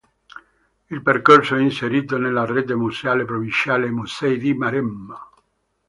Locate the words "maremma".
4.55-5.29